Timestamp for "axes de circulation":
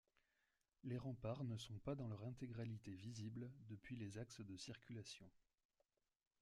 4.17-5.29